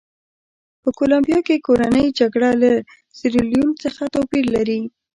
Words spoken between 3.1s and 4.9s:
سیریلیون څخه توپیر لري.